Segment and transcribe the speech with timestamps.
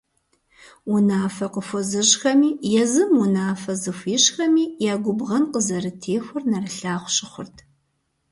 [0.93, 2.49] Унафэ къыхуэзыщӏхэми,
[2.81, 7.57] езым унафэ зыхуищӏхэми я губгъэн къызэрытехуэр нэрылъагъу щыхъурт.